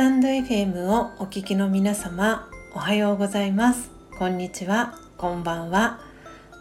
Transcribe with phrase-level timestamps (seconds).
[0.00, 3.90] タンド FM をお聞きの皆様おはようございます。
[4.18, 4.98] こんにちは。
[5.18, 6.00] こんばんは。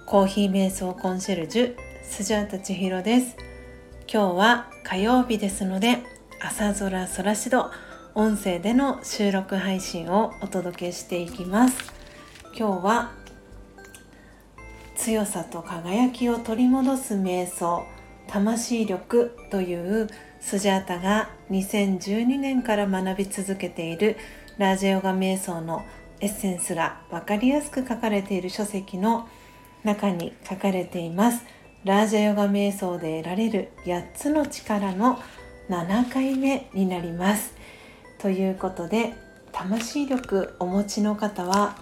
[0.06, 3.38] コーヒー瞑想コンシェルジュスジャータ千尋です。
[4.12, 6.00] 今日は火曜日ですので
[6.42, 7.72] 朝空空しど
[8.14, 11.94] 音声での収録配信をお届けしていきます。
[12.54, 13.14] 今日は
[14.98, 17.86] 強さと輝きを取り戻す瞑想
[18.28, 24.18] 魂力というスジャータが2012年から学び続けている
[24.58, 25.86] ラージヨガ瞑想の
[26.22, 29.28] エッセンスが分かりやすく書かれている書籍の
[29.84, 31.46] 中に書かれています。
[31.86, 35.18] ラージャヨガ瞑想で得られる8つの力の
[35.70, 37.54] 7回目になります。
[38.18, 39.14] ということで
[39.54, 41.78] 魂力お持ちの方は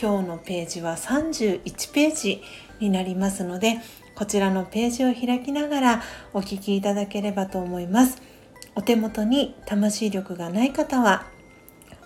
[0.00, 2.42] 今日のページは31ページ
[2.78, 3.78] になりますので
[4.20, 6.02] こちらのページを開きながら
[6.34, 8.20] お聞きいただければと思います
[8.74, 11.24] お手元に魂力がない方は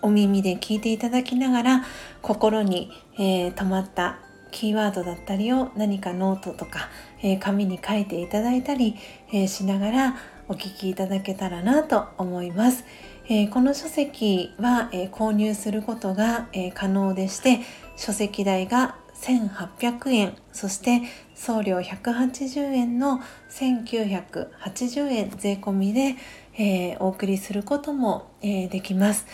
[0.00, 1.84] お耳で聞いていただきながら
[2.22, 4.20] 心に、えー、止まった
[4.52, 6.88] キーワードだったりを何かノートとか、
[7.20, 8.94] えー、紙に書いていただいたり、
[9.32, 12.84] えー、しながらお聞きいただけたらなと思います。
[13.26, 17.60] えー、この書籍は、え購入することが、え可能でして
[17.96, 20.36] 書籍代が1800円。
[20.52, 21.02] そして
[21.34, 26.16] 送料180円の1980円税込みで、
[26.56, 29.26] えー、お送りすることも、えー、できます。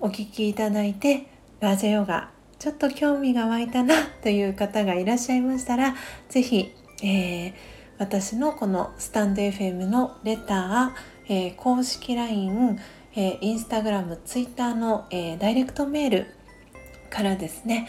[0.00, 1.26] お聞きいただいて
[1.60, 5.94] ラジオヨガちょっと興味が湧いたなという方がいらっしゃいましたら
[6.28, 6.72] 是非、
[7.02, 7.52] えー、
[7.98, 12.78] 私のこのスタンド FM のレター、えー、公式 LINE、
[13.14, 16.26] えー、インスタグラム、ツイッターの、えー、ダイレクトメール
[17.10, 17.88] からですね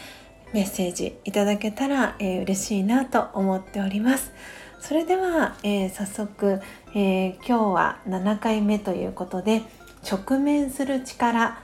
[0.52, 4.32] メッセージいただけたら、えー、嬉しいなと思っております。
[4.78, 6.60] それでは、えー、早速、
[6.94, 9.62] えー、今日は7回目ということで
[10.08, 11.58] 直面する力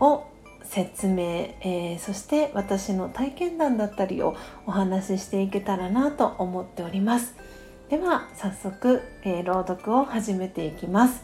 [0.00, 0.24] を
[0.64, 7.34] 説明、えー、そして私の体験談だったりをお話ししていけたらなと思っております。
[7.88, 11.22] では早速、え朗読を始めていきます。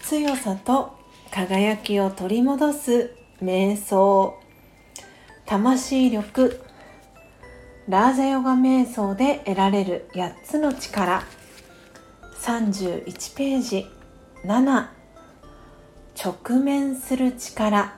[0.00, 0.96] 強さと
[1.30, 3.10] 輝きを取り戻す
[3.42, 4.41] 瞑想。
[5.46, 6.60] 魂力
[7.88, 11.24] ラージャヨガ瞑想で得られる8つの力。
[12.40, 13.86] 31ページ。
[14.44, 14.86] 7
[16.16, 17.96] 直面する力。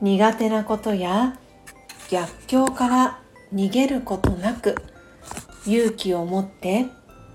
[0.00, 1.38] 苦手なことや
[2.10, 3.20] 逆境から
[3.52, 4.76] 逃げることなく
[5.66, 6.86] 勇気を持って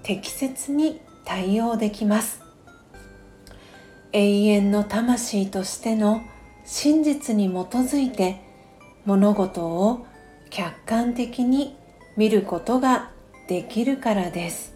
[0.04, 2.42] 適切に対応できます。
[4.12, 6.22] 永遠の魂としての
[6.66, 8.43] 真実に基づいて
[9.06, 10.06] 物事を
[10.50, 11.76] 客観的に
[12.16, 13.12] 見ることが
[13.48, 14.74] できるからです。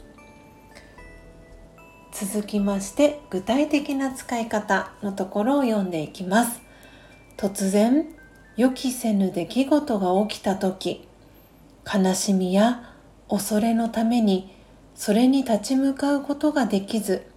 [2.11, 6.61] 続きまして具体的な使い方のところを読んでいきます。
[7.37, 8.07] 突然
[8.57, 11.07] 予期せぬ出来事が起きた時
[11.85, 12.91] 悲しみや
[13.29, 14.51] 恐れのために
[14.95, 17.27] それに立ち向かうことができず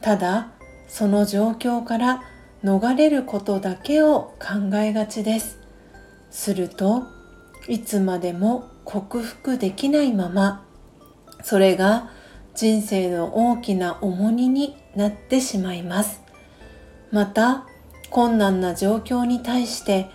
[0.00, 0.48] ただ
[0.88, 2.22] その状況から
[2.64, 5.67] 逃れることだけを考えがちです。
[6.30, 7.04] すると
[7.68, 10.64] いつまでも克服できないまま
[11.42, 12.10] それが
[12.54, 16.20] 人生の大きな重荷になってしまいます。
[17.12, 17.66] また
[18.10, 20.10] 困難な状況に対して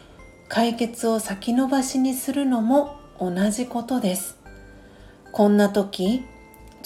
[0.50, 4.38] 解決を先延ばしにするのも同じことです。
[5.31, 6.25] こんな時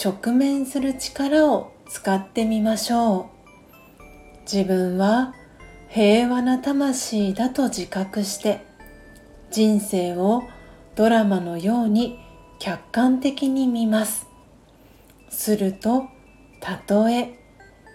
[0.04, 3.26] 直面する力を使ってみましょう。
[4.44, 5.34] 自分は
[5.90, 8.67] 平和な魂だと自覚して
[9.52, 10.44] 人生を
[10.96, 12.20] ドラマのように
[12.60, 14.28] 客観的に見ます。
[15.30, 16.06] すると
[16.60, 17.40] たとえ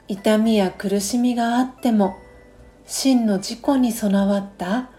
[0.09, 2.17] 痛みや苦しみがあっても
[2.87, 4.91] 真の自己に備わった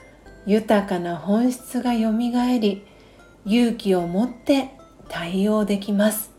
[0.46, 2.85] 豊かな本質がよみがえり
[3.46, 4.72] 勇気を持って
[5.09, 6.32] 対応できます。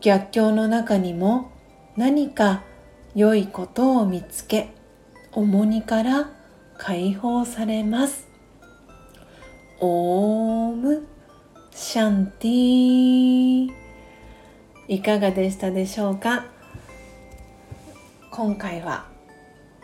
[0.00, 1.50] 逆境の中にも
[1.96, 2.62] 何か
[3.14, 4.74] 良いことを見つけ
[5.32, 6.30] 重荷から
[6.78, 8.25] 解放されます。
[9.80, 11.06] オーム。
[11.70, 13.68] シャンティ
[14.88, 16.46] いかがでしたでしょうか？
[18.30, 19.06] 今回は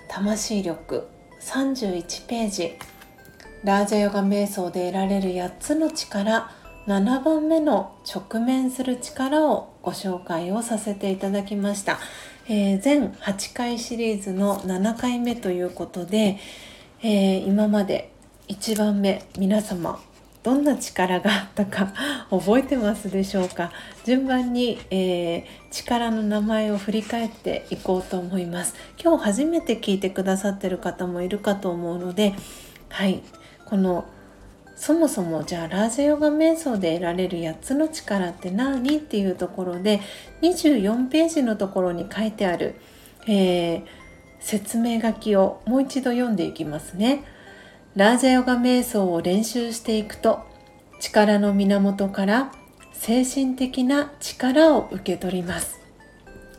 [0.08, 1.08] 魂力。
[1.40, 2.72] 31ページ。
[3.64, 6.50] ラージャヨガ瞑想で得られる8つの力。
[6.86, 12.00] 7番目の直面する力をご紹介をさせていただきました、
[12.48, 16.38] えー、全8回シリーズの7回目ということで、
[17.00, 18.11] えー、今まで
[18.48, 20.00] 1番目皆様
[20.42, 21.92] どんな力があったか
[22.28, 23.70] 覚えてますでしょうか？
[24.04, 28.74] 順番に、えー、力の名前を振り返っていこうと思います。
[29.00, 32.34] 今日初めて聞いてくださってる方もいるかと思うので
[32.88, 33.22] はい。
[33.66, 34.04] この
[34.74, 38.96] そもそもじゃあラージヨガ瞑想で得られる8つの力って何？
[38.96, 40.00] っていうところで
[40.42, 42.74] 24ページのところに書いてある、
[43.28, 43.84] えー、
[44.40, 47.24] 説明書きをもう一度読んでいきますね。
[47.94, 50.40] ラージャヨガ瞑想を練習していくと
[50.98, 52.52] 力の源から
[52.92, 55.80] 精神的な力を受け取ります。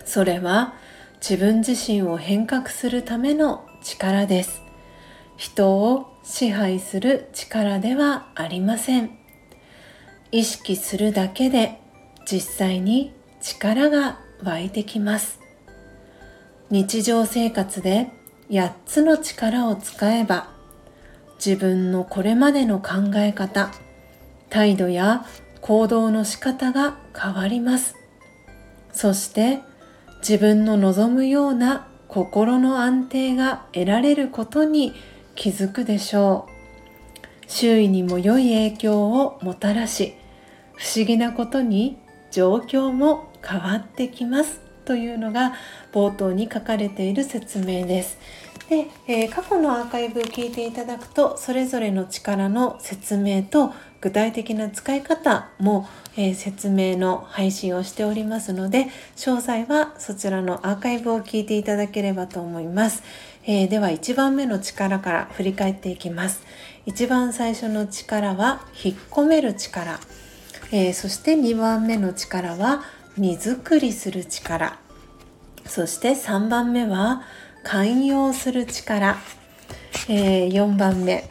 [0.06, 0.76] それは
[1.18, 4.62] 自分自身を変革するための力です。
[5.36, 9.18] 人を支配する力ではありません。
[10.32, 11.80] 意識するだけで
[12.30, 15.40] 実際に力が湧いてきます。
[16.70, 18.12] 日常生活で
[18.50, 20.53] 8つの力を使えば
[21.45, 23.69] 自分のこれまでの考え方
[24.50, 25.25] 態度や
[25.60, 27.98] 行動の仕方が変わります。
[28.94, 29.60] そして
[30.19, 34.94] 自分の望むような心の安定が得られることに
[35.36, 37.50] 気づくでしょう。
[37.51, 40.13] 周囲にも良い影響をもたらし
[40.75, 41.98] 不思議なことに
[42.31, 45.54] 状況も変わってきますというのが
[45.92, 48.18] 冒頭に書かれている説明です。
[48.74, 53.72] で、えー、過去のアーカイブを聞いていただくとそれぞれの力の説明と
[54.02, 55.88] 具体的な使い方も、
[56.18, 63.04] えー、説明の配信をしておりますので詳細はそちらのアーカイブを聞いていただければと思います、
[63.46, 66.42] えー、では1番目の力から振り返っていきます。
[66.86, 70.02] 一番最初の力は引っ込める力、
[70.74, 72.84] えそして2番目の力は
[73.18, 74.78] 荷造りする力。
[75.66, 77.24] そして3番目は
[77.63, 79.18] 寛容する力、
[80.10, 81.30] えー、4番目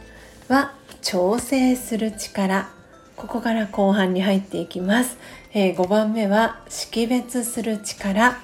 [0.49, 2.69] は調整する力。
[3.15, 5.17] ここから後半に入っていきます、
[5.53, 8.37] えー、5番目は識別する力。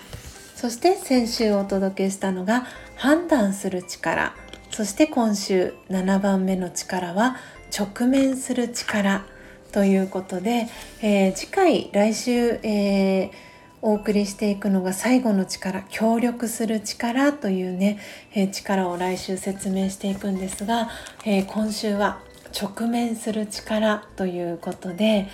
[0.55, 4.33] そして先週お届けしたのが判断する力。
[4.69, 7.37] そして今週7番目の力は
[7.77, 9.25] 直面する力
[9.71, 10.67] ということで、
[11.01, 13.48] えー、次回来週、えー
[13.81, 17.99] お送りしていくのが最後の力協力する力というね、
[18.33, 20.89] えー、力を来週説明していくんですが、
[21.25, 22.19] えー、今週は
[22.59, 25.27] 直面する力ということで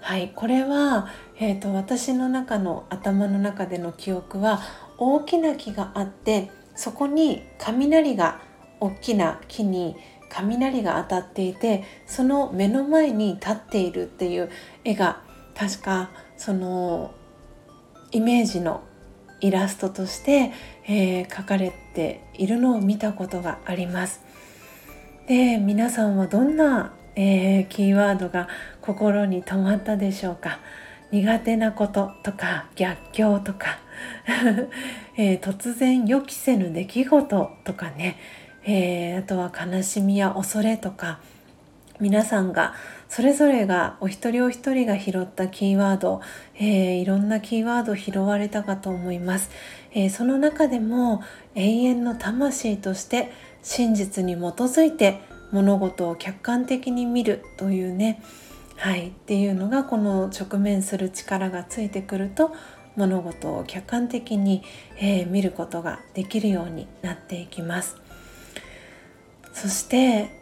[0.00, 1.08] はいこれは、
[1.38, 4.60] えーと、私の中の頭の中での記憶は
[4.98, 8.40] 大きな木があってそこに雷が
[8.80, 9.96] 大きな木に
[10.28, 14.50] 雷が当たっていてその目の前に立っているっていう
[14.82, 15.22] 絵が
[15.54, 17.14] 確かその
[18.12, 18.82] イメージの
[19.40, 20.52] イラストとして、
[20.86, 24.20] えー、描かれているのを見たことがあります。
[25.26, 28.48] で皆さんはどんな、えー、キーワードが
[28.80, 30.60] 心に留まったでしょうか？
[31.10, 33.78] 苦手なこととか逆境とか、
[35.18, 38.16] えー、突然予期せぬ出来事とかね、
[38.64, 41.18] えー、あとは悲しみや恐れとか
[42.00, 42.74] 皆さんが
[43.14, 46.22] それぞれがお一人お一人が拾ったキーワード、
[46.54, 49.50] えー、いろんなキーワードを拾われたかと思います、
[49.92, 51.22] えー、その中でも
[51.54, 53.30] 永遠の魂として
[53.62, 55.20] 真実に基づいて
[55.50, 58.22] 物事を客観的に見るというね
[58.76, 62.50] はいっていうのがこの直面する力がついてくると
[62.96, 64.62] 物事を客観的に、
[64.98, 67.96] えー、見ることができるようになっていきます。
[69.52, 70.41] そして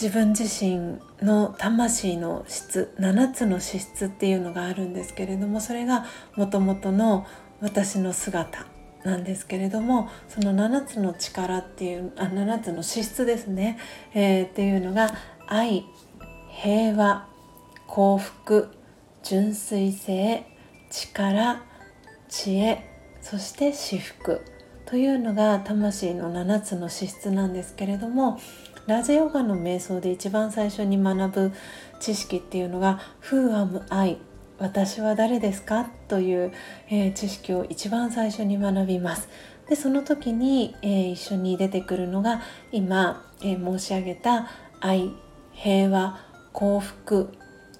[0.00, 7.26] 自分自身の魂の質7つの資質っていうのがあるんですけれどもそれがもともとの
[7.60, 8.66] 私の姿
[9.04, 13.78] なんですけれどもその7つの力っていうあ7つの資質ですね、
[14.14, 15.10] えー、っていうのが
[15.46, 15.84] 愛
[16.48, 17.28] 平和
[17.86, 18.68] 幸福
[19.22, 20.44] 純粋性
[20.90, 21.62] 力
[22.28, 22.88] 知恵
[23.20, 24.44] そして至福
[24.86, 28.40] というのが魂の7つの資質なんですけれども
[28.86, 31.52] ラジヨガの瞑想で一番最初に学ぶ
[32.00, 34.18] 知識っていうのが「Who am I?」
[34.58, 35.90] 私は誰ですか？
[36.08, 36.52] という、
[36.88, 39.28] えー、知識を一番最初に学びます。
[39.68, 44.48] でその時に、えー、一緒に出てくるのが今、えー、申し上げた
[44.80, 45.10] 愛
[45.52, 46.18] 平和
[46.52, 47.32] 幸福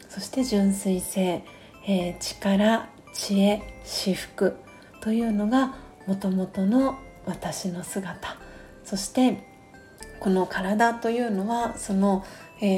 [0.09, 1.45] そして純粋性、
[1.87, 4.57] え力知恵至福
[5.01, 5.75] というのが
[6.07, 8.37] もともとの私の姿
[8.85, 9.52] そして
[10.23, 12.25] この体というのはその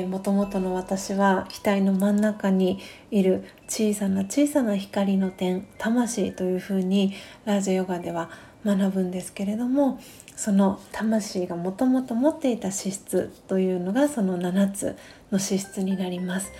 [0.08, 7.12] もともとの私は額の真ん中にいる小さな小さな光の点魂というふうに
[7.44, 8.30] ラージヨガでは
[8.64, 10.00] 学ぶんですけれども
[10.36, 14.96] その魂がもともと持っていた資質というのがその7つ
[15.30, 16.50] の資質になります。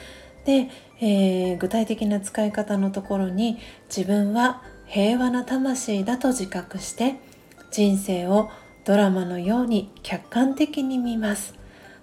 [0.45, 0.69] で、
[1.01, 3.57] えー、具体的な使い方のところに
[3.89, 7.15] 自分は平和な魂だと自覚して
[7.71, 8.51] 人生を
[8.85, 11.55] ドラマのように客観的に見ます。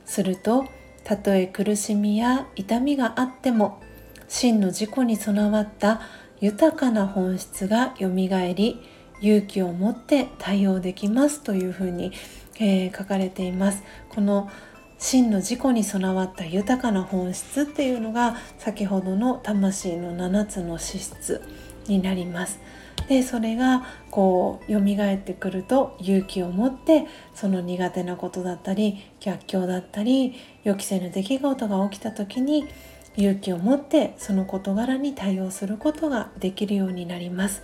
[0.06, 0.66] すると
[1.04, 3.82] たとえ苦しみや痛みがあっても
[4.28, 6.02] 真の自己に備わった
[6.40, 8.82] 豊かな本質がよみがえり
[9.22, 12.12] 勇気を持って対応できますというふうに、
[12.60, 13.84] えー、書かれています。
[14.10, 14.50] この
[14.98, 21.42] 真の自己に備わった豊かな本質っていうのが先ほどの魂の7つの資質
[21.88, 22.60] になります。
[23.08, 32.68] でそれがこう蘇ってくると勇気を持ってその苦手なことだったり逆境だったり予期せぬ出来事が起きた時に
[33.18, 37.62] 勇気を持ってその事柄に対応することができるようになります。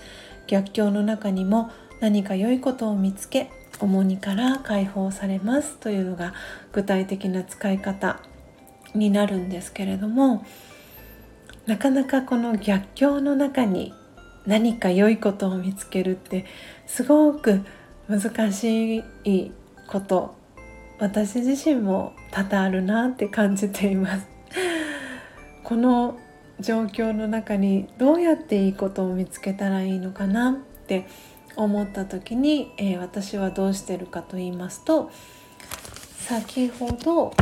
[0.48, 6.34] 逆境の中にも何か良いことを見つけ重荷から解放されますというのが
[6.72, 8.22] 具体的な使い方
[8.96, 10.46] になるんですけれども
[11.66, 13.94] なかなかこの逆境の中に
[14.48, 16.46] 何か良いことを見つけるって
[16.86, 17.62] すごく
[18.08, 19.52] 難しい
[19.88, 20.36] こと。
[21.00, 24.28] 私自身も多々あるなって感じています。
[25.64, 26.18] この
[26.60, 31.08] 状況の中にどうやっていいことを見つけたらいいのかなって
[31.56, 35.12] 思った時に、えー、私はどうしてるかと言いますと
[36.20, 37.34] 先ほど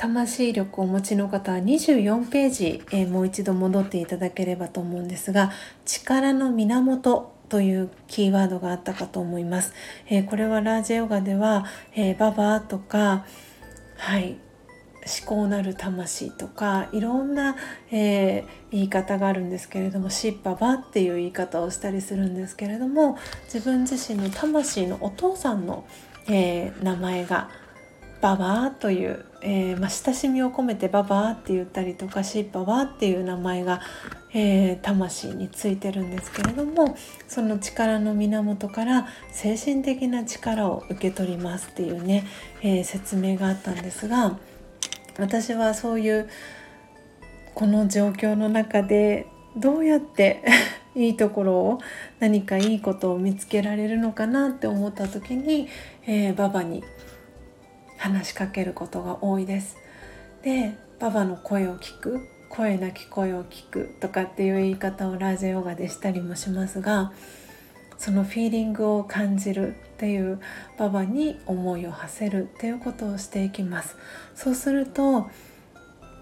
[0.00, 5.52] 魂力をお持ちの方は24ページ、えー、もう一度戻っていただければと思うんですが
[5.84, 9.74] 力の源というキーワードがあったかと思います。
[10.08, 13.26] えー、これはラージェヨガでは、えー、ババとか
[13.98, 14.38] はい
[15.20, 17.56] 思考なる魂とかいろんな、
[17.90, 23.18] えー、言い方があるんですけれどもシッパバっていう言い方をしたりするんですけれども
[23.52, 25.84] 自分自身の魂のお父さんの、
[26.26, 27.50] えー、名前が
[28.22, 33.80] ババアという、えー、まあ、親しみを込めてババアって言ったりとかシッパバっていう名前が、
[34.34, 42.26] えー、魂についてるんですけれどもその力の源から精神的な力を受け取りますっていうね、
[42.62, 44.38] えー、説明があったんですが
[45.18, 46.28] 私はそういう
[47.54, 50.42] この状況の中でどうやって
[50.94, 51.78] いいところを
[52.18, 55.68] 何かいいことを見つけられるのかなって思った時に、
[56.06, 56.82] えー、ババに
[58.00, 59.76] 話しかけることが多いです。
[60.42, 67.12] でババの声を聞く声なき声を聞くとかっていう言い方をラージェヨガでしたりもしますが
[67.96, 70.40] そのフィーリングを感じるっていう
[70.78, 73.96] ババに思いを馳せるっていうことをしていきます
[74.34, 75.28] そうすると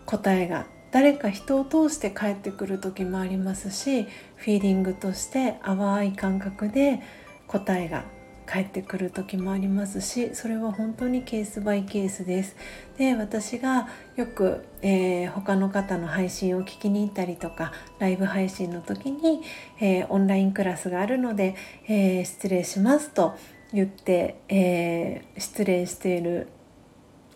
[0.04, 4.02] 答えが誰か人を通して帰ってくる時もありますし
[4.37, 7.00] フィーリングとして淡い感覚で
[7.47, 8.04] 答えが
[8.50, 12.57] 帰ってくる時もありますしそれは本当にケースバイケースです。
[12.97, 19.43] で私がよく、えー、他の方の配信を聞きに行ったりとかライブ配信の時に、
[19.81, 21.55] えー、オンラインクラスがあるので、
[21.87, 23.37] えー、失礼しますと
[23.73, 26.49] 言って、え失礼している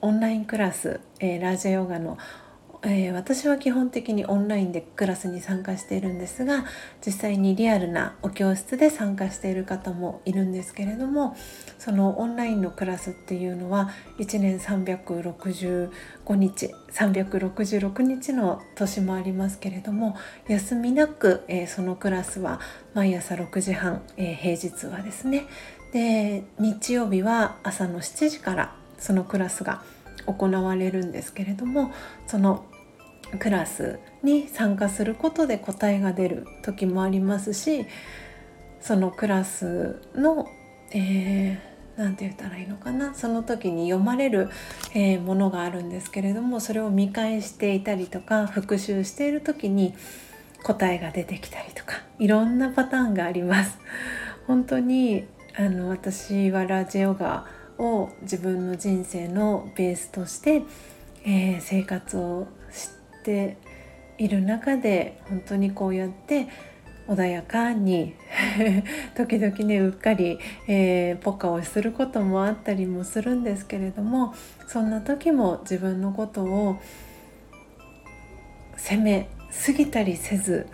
[0.00, 2.16] オンラインクラス、えラージャヨガの
[2.84, 6.64] えー、私は基本的にオンラインでクラスに参加しているんですが
[7.04, 11.36] 実際にリアルなお教室で参加している方もいるんですけれども
[11.78, 15.90] そのオンラインのクラスっていうのは1年365
[16.34, 20.16] 日366日の年もありますけれども
[20.48, 22.58] 休みなく、えー、そのクラスは
[22.94, 25.46] 毎朝6時半、えー、平日はですね
[25.92, 29.82] で日曜日は朝の7時からそのクラスが
[30.26, 31.92] 行われるんですけれども
[32.26, 32.64] その
[33.38, 37.86] クラスに参加することで答えが出る時もありますし
[38.80, 40.48] そのクラスの、
[40.92, 44.50] えー、て言ったらいいのかなその時に読まれる、
[44.94, 49.94] えー、ものがあるんですけれどもそれを見返していたりとか復習している時に
[50.62, 53.78] 答えが出てきたりとかいろんなパターンがあります。
[54.46, 55.24] 本当に
[55.56, 57.46] あの私はラジオが
[57.78, 60.62] を自分の人生のベースとして、
[61.24, 63.56] えー、生活をしてて
[64.18, 66.48] いる中で本当にこうやって
[67.08, 68.14] 穏やかに
[69.16, 70.38] 時々ねうっかり、
[70.68, 74.34] えー、ポカをすることもあったりもするんですけれども
[74.68, 76.76] そんな時も自分のことを
[78.76, 79.28] 責め
[79.66, 80.66] 過ぎたりせず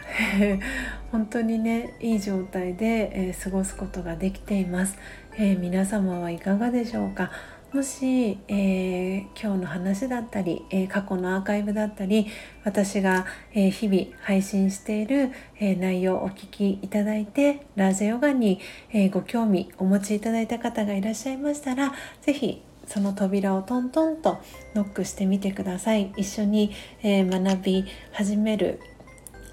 [1.11, 4.99] 本当にねいい状態で、えー、過ごすことができています、
[5.37, 7.31] えー、皆様はいかがでしょうか？
[7.73, 12.27] もし、えー、今日の話だったり、えー、過去のアーカイブだったり
[12.65, 18.59] 私が、えー、日々配信している、え内容をお聞きいただいてラージャヨガに、
[18.91, 24.39] えご興味お持ちいただいた方がいらっしゃいましたら是非その扉をトントンと
[24.75, 26.11] ノックしてみてください。
[26.17, 26.73] 一緒に、
[27.03, 28.81] え学び始める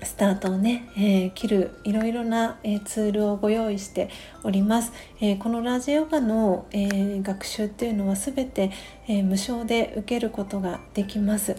[0.06, 4.10] スタートをね、えー、切るいろいろな、えー、ツールをご用意して
[4.44, 8.72] おります、えー、このラジオガの、え学習っていうのは全て、
[9.08, 11.56] え無償で受けることができます、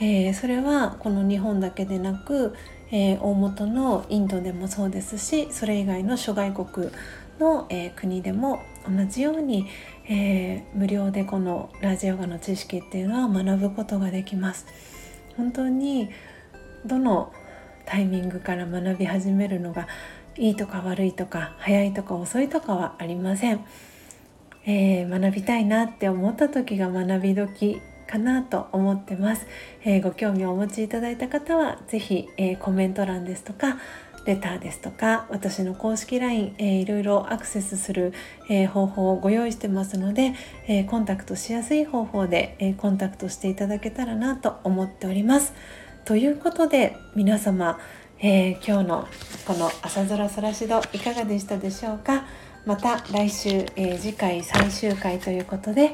[0.00, 2.54] えそれはこの日本だけでなく、
[2.90, 6.90] え大元のインドでもそうですしそれ以外の諸外国
[7.40, 9.66] の、え国でも同じように、
[10.08, 14.66] え無料でこのラジオガの知識っていうのは学ぶことができます。
[15.36, 16.10] 本当に
[16.86, 17.32] どの
[17.88, 19.88] タイミングから学び始めるのが
[20.36, 23.64] いいとか悪いとか早いとか遅いとかはありません、
[24.66, 29.46] えー、学びたいなって思った時が学び時かなと思ってます、
[29.84, 33.78] えー、ご興味をお持ちいただいた方は是非、えー、コメント欄ですとか
[34.26, 38.12] レターですとか私の公式 LINE、えー、いろいろアクセスする、
[38.50, 40.34] えー、方法をご用意してますので、
[40.66, 45.54] えー、コンタクトしやすい方法で、えコンタクトしていただけたらなと思っております。
[46.08, 47.78] ということで皆様、
[48.18, 49.08] えー、今日の
[49.46, 52.24] この朝空そらしどいかがでしたでしょうか？
[52.64, 55.90] また来週、えー、次回最終回ということで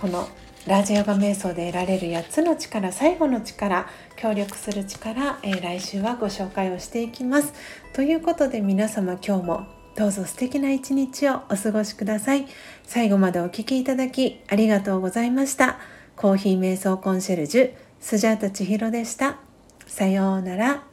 [0.00, 0.28] この
[0.66, 7.52] ラージヨガ瞑想で得られる8つの力最後の力協力する力、えー、来週はご紹介をしていきます。
[7.92, 12.48] ということで皆様今日もどうぞ素敵な一日をお過ごしください。
[12.82, 15.78] 最後までお聴きいただきありがとうございました。
[16.16, 19.38] コーヒー瞑想コンシェルジュスジャータ千尋でした。
[19.86, 20.87] さようなら。